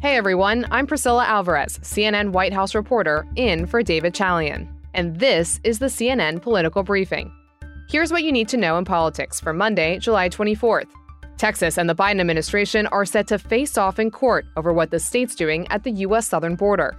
[0.00, 4.72] Hey everyone, I'm Priscilla Alvarez, CNN White House reporter, in for David Chalian.
[4.94, 7.32] And this is the CNN Political Briefing.
[7.90, 10.86] Here's what you need to know in politics for Monday, July 24th.
[11.36, 15.00] Texas and the Biden administration are set to face off in court over what the
[15.00, 16.28] state's doing at the U.S.
[16.28, 16.96] southern border.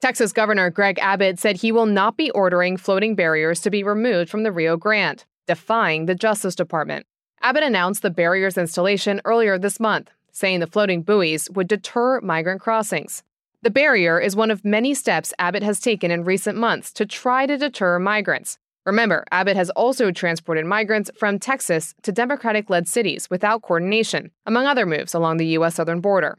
[0.00, 4.30] Texas Governor Greg Abbott said he will not be ordering floating barriers to be removed
[4.30, 7.04] from the Rio Grande, defying the Justice Department.
[7.42, 12.60] Abbott announced the barrier's installation earlier this month, saying the floating buoys would deter migrant
[12.60, 13.22] crossings.
[13.62, 17.46] The barrier is one of many steps Abbott has taken in recent months to try
[17.46, 18.58] to deter migrants.
[18.86, 24.66] Remember, Abbott has also transported migrants from Texas to Democratic led cities without coordination, among
[24.66, 25.74] other moves along the U.S.
[25.74, 26.38] southern border.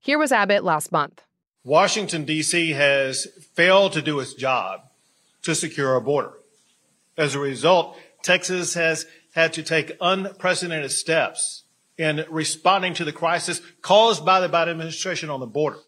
[0.00, 1.22] Here was Abbott last month.
[1.64, 2.72] Washington, D.C.
[2.72, 4.82] has failed to do its job
[5.42, 6.32] to secure our border.
[7.16, 11.64] As a result, Texas has had to take unprecedented steps
[11.96, 15.78] in responding to the crisis caused by the Biden administration on the border.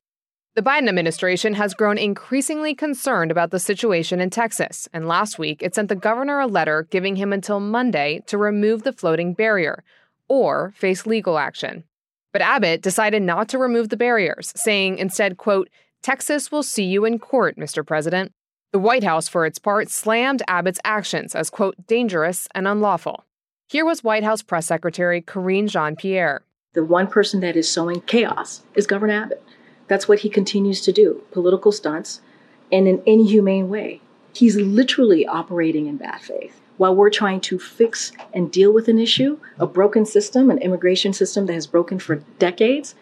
[0.55, 5.63] The Biden administration has grown increasingly concerned about the situation in Texas, and last week
[5.63, 9.83] it sent the governor a letter giving him until Monday to remove the floating barrier
[10.29, 11.85] or face legal action.
[12.33, 15.71] But Abbott decided not to remove the barriers, saying instead, quote,
[16.03, 17.87] Texas will see you in court, Mr.
[17.87, 18.33] President.
[18.73, 23.25] The White House, for its part, slammed Abbott's actions as, quote, dangerous and unlawful.
[23.71, 26.41] Here was White House Press Secretary Karine Jean Pierre.
[26.73, 29.43] The one person that is sowing chaos is Governor Abbott.
[29.89, 32.23] That's what he continues to do political stunts
[32.71, 34.01] in an inhumane way.
[34.33, 38.99] He's literally operating in bad faith while we're trying to fix and deal with an
[38.99, 42.95] issue, a broken system, an immigration system that has broken for decades,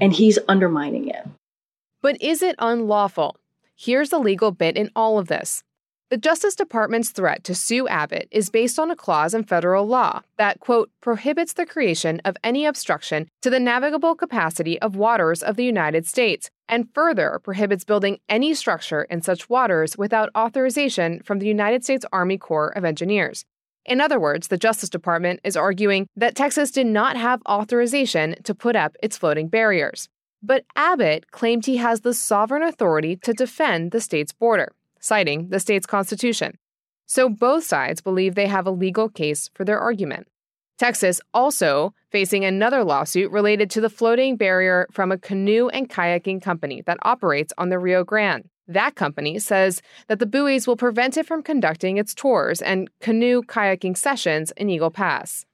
[0.00, 1.26] and he's undermining it.
[2.02, 3.36] But is it unlawful?
[3.74, 5.64] Here's the legal bit in all of this.
[6.14, 10.20] The Justice Department's threat to sue Abbott is based on a clause in federal law
[10.36, 15.56] that, quote, prohibits the creation of any obstruction to the navigable capacity of waters of
[15.56, 21.40] the United States, and further prohibits building any structure in such waters without authorization from
[21.40, 23.44] the United States Army Corps of Engineers.
[23.84, 28.54] In other words, the Justice Department is arguing that Texas did not have authorization to
[28.54, 30.08] put up its floating barriers.
[30.40, 34.70] But Abbott claimed he has the sovereign authority to defend the state's border
[35.04, 36.56] citing the state's constitution.
[37.06, 40.26] So both sides believe they have a legal case for their argument.
[40.78, 46.42] Texas also facing another lawsuit related to the floating barrier from a canoe and kayaking
[46.42, 48.48] company that operates on the Rio Grande.
[48.66, 53.42] That company says that the buoys will prevent it from conducting its tours and canoe
[53.42, 55.44] kayaking sessions in Eagle Pass.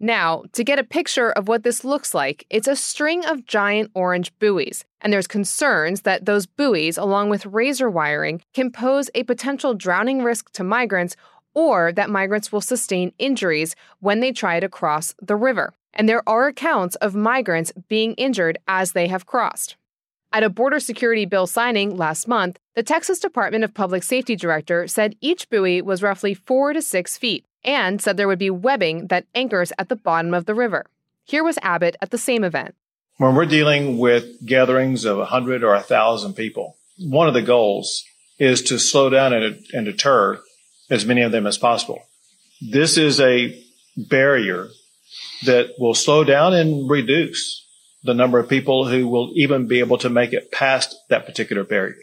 [0.00, 3.90] Now, to get a picture of what this looks like, it's a string of giant
[3.94, 9.22] orange buoys, and there's concerns that those buoys, along with razor wiring, can pose a
[9.22, 11.16] potential drowning risk to migrants
[11.54, 15.72] or that migrants will sustain injuries when they try to cross the river.
[15.92, 19.76] And there are accounts of migrants being injured as they have crossed.
[20.32, 24.88] At a border security bill signing last month, the Texas Department of Public Safety director
[24.88, 29.08] said each buoy was roughly four to six feet and said there would be webbing
[29.08, 30.86] that anchors at the bottom of the river.
[31.24, 32.74] Here was Abbott at the same event.
[33.16, 38.04] When we're dealing with gatherings of 100 or 1,000 people, one of the goals
[38.38, 40.40] is to slow down and, and deter
[40.90, 42.02] as many of them as possible.
[42.60, 43.60] This is a
[43.96, 44.68] barrier
[45.44, 47.64] that will slow down and reduce
[48.02, 51.64] the number of people who will even be able to make it past that particular
[51.64, 51.96] barrier.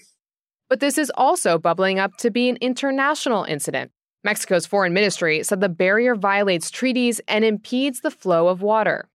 [0.69, 3.91] But this is also bubbling up to be an international incident.
[4.23, 9.09] Mexico's foreign ministry said the barrier violates treaties and impedes the flow of water.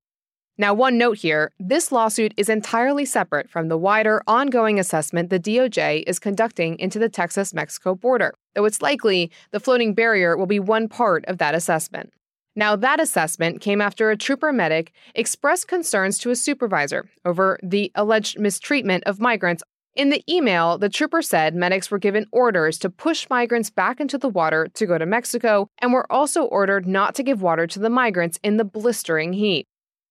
[0.58, 5.38] Now, one note here this lawsuit is entirely separate from the wider ongoing assessment the
[5.38, 10.46] DOJ is conducting into the Texas Mexico border, though it's likely the floating barrier will
[10.46, 12.12] be one part of that assessment.
[12.58, 17.92] Now, that assessment came after a trooper medic expressed concerns to a supervisor over the
[17.94, 19.62] alleged mistreatment of migrants
[19.96, 24.18] in the email, the trooper said medics were given orders to push migrants back into
[24.18, 27.78] the water to go to Mexico and were also ordered not to give water to
[27.78, 29.66] the migrants in the blistering heat.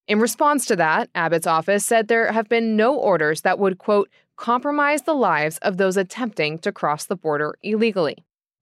[0.07, 4.09] In response to that, Abbott's office said there have been no orders that would, quote,
[4.37, 8.17] compromise the lives of those attempting to cross the border illegally.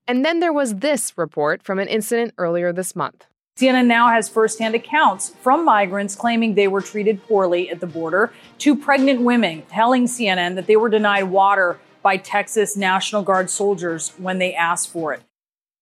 [0.08, 3.26] And then there was this report from an incident earlier this month.
[3.58, 8.34] CNN now has firsthand accounts from migrants claiming they were treated poorly at the border,
[8.58, 14.10] to pregnant women telling CNN that they were denied water by Texas National Guard soldiers
[14.18, 15.22] when they asked for it.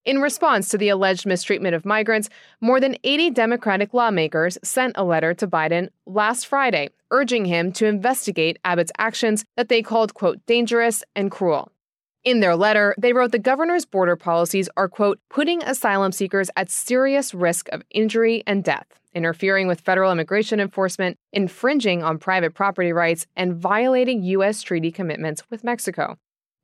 [0.03, 2.27] In response to the alleged mistreatment of migrants,
[2.59, 7.85] more than 80 Democratic lawmakers sent a letter to Biden last Friday urging him to
[7.85, 11.70] investigate Abbott's actions that they called, quote, dangerous and cruel.
[12.23, 16.69] In their letter, they wrote the governor's border policies are, quote, putting asylum seekers at
[16.69, 18.85] serious risk of injury and death,
[19.15, 24.61] interfering with federal immigration enforcement, infringing on private property rights, and violating U.S.
[24.61, 26.15] treaty commitments with Mexico.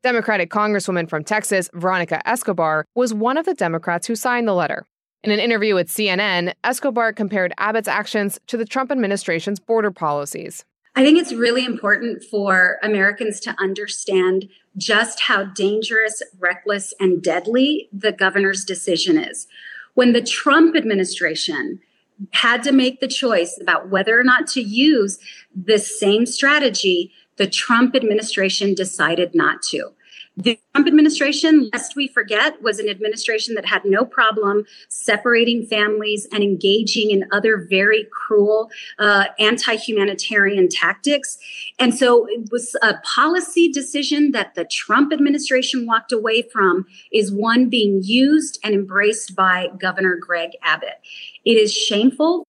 [0.03, 4.85] Democratic Congresswoman from Texas, Veronica Escobar, was one of the Democrats who signed the letter.
[5.23, 10.65] In an interview with CNN, Escobar compared Abbott's actions to the Trump administration's border policies.
[10.97, 17.87] I think it's really important for Americans to understand just how dangerous, reckless, and deadly
[17.93, 19.45] the governor's decision is.
[19.93, 21.81] When the Trump administration
[22.31, 25.19] had to make the choice about whether or not to use
[25.55, 29.91] the same strategy, the Trump administration decided not to.
[30.39, 36.27] The Trump administration, lest we forget, was an administration that had no problem separating families
[36.31, 38.69] and engaging in other very cruel
[38.99, 41.39] uh, anti humanitarian tactics.
[41.79, 47.31] And so it was a policy decision that the Trump administration walked away from, is
[47.31, 50.99] one being used and embraced by Governor Greg Abbott.
[51.45, 52.43] It is shameful.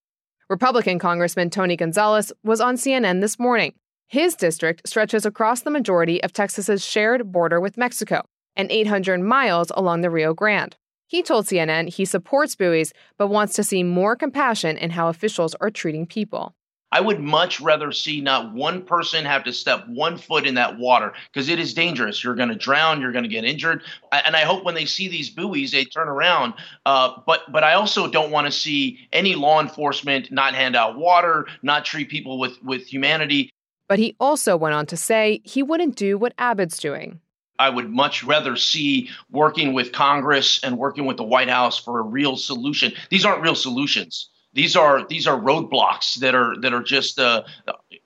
[0.51, 3.73] Republican Congressman Tony Gonzales was on CNN this morning.
[4.11, 8.23] His district stretches across the majority of Texas's shared border with Mexico
[8.57, 10.75] and 800 miles along the Rio Grande.
[11.07, 15.55] He told CNN he supports buoys but wants to see more compassion in how officials
[15.61, 16.55] are treating people.
[16.91, 20.79] I would much rather see not one person have to step one foot in that
[20.79, 22.25] water because it is dangerous.
[22.25, 23.03] You're going to drown.
[23.03, 23.83] You're going to get injured.
[24.11, 26.55] And I hope when they see these buoys, they turn around.
[26.87, 30.97] Uh, but but I also don't want to see any law enforcement not hand out
[30.97, 33.51] water, not treat people with with humanity.
[33.89, 37.21] But he also went on to say he wouldn't do what Abbott's doing.
[37.59, 41.99] I would much rather see working with Congress and working with the White House for
[41.99, 42.93] a real solution.
[43.11, 44.31] These aren't real solutions.
[44.53, 47.43] These are these are roadblocks that are that are just uh,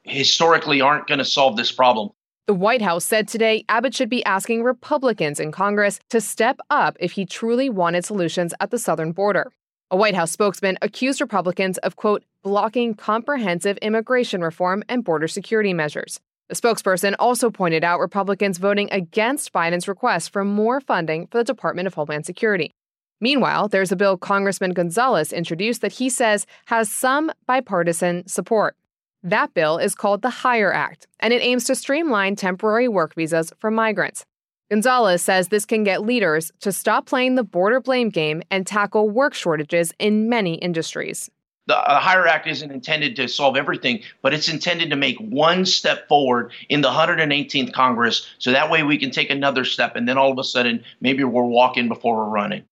[0.05, 2.11] historically aren't going to solve this problem.
[2.46, 6.96] The White House said today Abbott should be asking Republicans in Congress to step up
[6.99, 9.52] if he truly wanted solutions at the southern border.
[9.93, 15.75] A White House spokesman accused Republicans of, quote, blocking comprehensive immigration reform and border security
[15.75, 16.19] measures.
[16.49, 21.44] The spokesperson also pointed out Republicans voting against Biden's request for more funding for the
[21.44, 22.73] Department of Homeland Security.
[23.21, 28.77] Meanwhile, there's a bill Congressman Gonzales introduced that he says has some bipartisan support.
[29.23, 33.53] That bill is called the HIRE Act, and it aims to streamline temporary work visas
[33.59, 34.25] for migrants.
[34.73, 39.11] Gonzales says this can get leaders to stop playing the border blame game and tackle
[39.11, 41.31] work shortages in many industries.
[41.67, 45.67] The uh, HIRE Act isn't intended to solve everything, but it's intended to make one
[45.67, 50.09] step forward in the 118th Congress so that way we can take another step and
[50.09, 52.65] then all of a sudden maybe we're walking before we're running.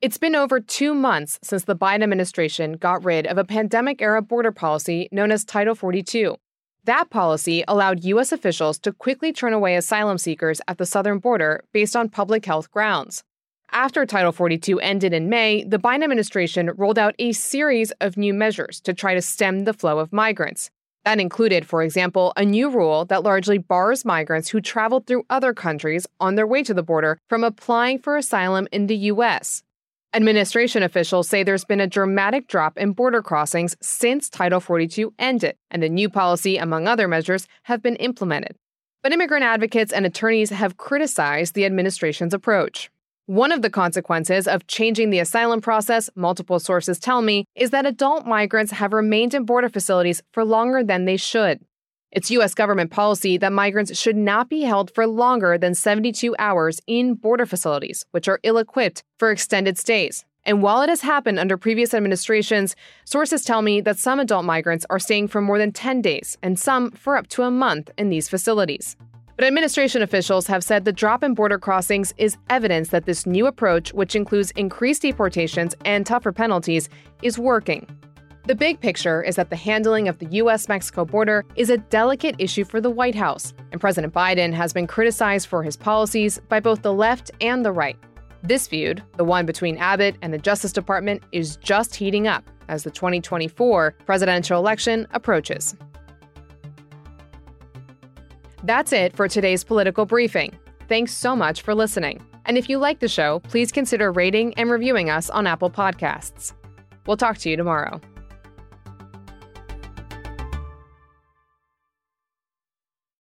[0.00, 4.22] It's been over two months since the Biden administration got rid of a pandemic era
[4.22, 6.36] border policy known as Title 42.
[6.84, 8.32] That policy allowed U.S.
[8.32, 12.72] officials to quickly turn away asylum seekers at the southern border based on public health
[12.72, 13.22] grounds.
[13.70, 18.34] After Title 42 ended in May, the Biden administration rolled out a series of new
[18.34, 20.70] measures to try to stem the flow of migrants.
[21.04, 25.54] That included, for example, a new rule that largely bars migrants who traveled through other
[25.54, 29.62] countries on their way to the border from applying for asylum in the U.S.
[30.14, 35.56] Administration officials say there's been a dramatic drop in border crossings since Title 42 ended,
[35.70, 38.54] and the new policy, among other measures, have been implemented.
[39.02, 42.90] But immigrant advocates and attorneys have criticized the administration's approach.
[43.24, 47.86] One of the consequences of changing the asylum process, multiple sources tell me, is that
[47.86, 51.60] adult migrants have remained in border facilities for longer than they should.
[52.12, 52.52] It's U.S.
[52.52, 57.46] government policy that migrants should not be held for longer than 72 hours in border
[57.46, 60.26] facilities, which are ill equipped for extended stays.
[60.44, 62.76] And while it has happened under previous administrations,
[63.06, 66.58] sources tell me that some adult migrants are staying for more than 10 days and
[66.58, 68.94] some for up to a month in these facilities.
[69.36, 73.46] But administration officials have said the drop in border crossings is evidence that this new
[73.46, 76.90] approach, which includes increased deportations and tougher penalties,
[77.22, 77.86] is working.
[78.44, 80.68] The big picture is that the handling of the U.S.
[80.68, 84.88] Mexico border is a delicate issue for the White House, and President Biden has been
[84.88, 87.96] criticized for his policies by both the left and the right.
[88.42, 92.82] This feud, the one between Abbott and the Justice Department, is just heating up as
[92.82, 95.76] the 2024 presidential election approaches.
[98.64, 100.52] That's it for today's political briefing.
[100.88, 102.20] Thanks so much for listening.
[102.46, 106.54] And if you like the show, please consider rating and reviewing us on Apple Podcasts.
[107.06, 108.00] We'll talk to you tomorrow.